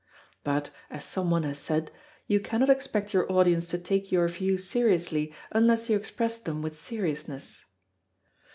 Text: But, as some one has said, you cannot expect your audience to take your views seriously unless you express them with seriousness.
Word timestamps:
But, 0.43 0.71
as 0.89 1.05
some 1.05 1.29
one 1.29 1.43
has 1.43 1.59
said, 1.59 1.91
you 2.25 2.39
cannot 2.39 2.71
expect 2.71 3.13
your 3.13 3.31
audience 3.31 3.67
to 3.67 3.77
take 3.77 4.11
your 4.11 4.27
views 4.29 4.67
seriously 4.67 5.31
unless 5.51 5.91
you 5.91 5.95
express 5.95 6.39
them 6.39 6.63
with 6.63 6.75
seriousness. 6.75 7.67